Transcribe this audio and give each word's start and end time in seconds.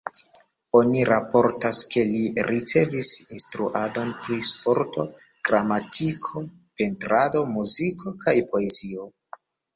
Oni 0.77 1.01
raportas, 1.09 1.81
ke 1.95 2.05
li 2.13 2.21
ricevis 2.47 3.09
instruadon 3.35 4.15
pri 4.23 4.39
sporto, 4.49 5.05
gramatiko, 5.51 6.45
pentrado, 6.83 7.45
muziko 7.55 8.17
kaj 8.27 8.37
poezio. 8.51 9.09